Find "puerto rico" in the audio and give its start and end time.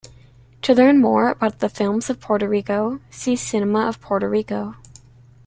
2.19-3.01, 4.01-4.73